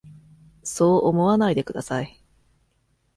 [0.63, 2.19] そう思わないでください。